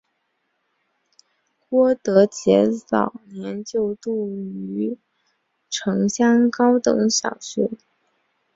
[1.69, 4.97] 郭德洁早年就读于
[5.69, 7.69] 城厢高等小学。